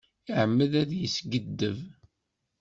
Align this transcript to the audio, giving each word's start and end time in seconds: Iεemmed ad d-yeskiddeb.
Iεemmed 0.29 0.73
ad 0.81 0.87
d-yeskiddeb. 0.89 1.77